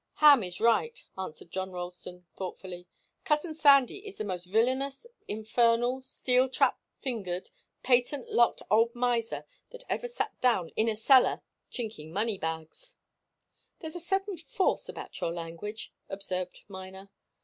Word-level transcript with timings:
"Ham 0.15 0.41
is 0.41 0.59
right," 0.59 1.05
answered 1.15 1.51
John 1.51 1.69
Ralston, 1.69 2.25
thoughtfully. 2.35 2.87
"Cousin 3.23 3.53
Sandy 3.53 3.99
is 3.99 4.17
the 4.17 4.23
most 4.23 4.45
villainous, 4.45 5.05
infernal, 5.27 6.01
steel 6.01 6.49
trap 6.49 6.79
fingered, 7.01 7.51
patent 7.83 8.27
locked 8.27 8.63
old 8.71 8.95
miser 8.95 9.45
that 9.69 9.83
ever 9.91 10.07
sat 10.07 10.41
down 10.41 10.69
in 10.69 10.89
a 10.89 10.95
cellar 10.95 11.43
chinking 11.69 12.11
money 12.11 12.39
bags." 12.39 12.95
"There's 13.81 13.95
a 13.95 13.99
certain 13.99 14.37
force 14.37 14.89
about 14.89 15.21
your 15.21 15.31
language," 15.31 15.93
observed 16.09 16.61
Miner. 16.67 17.11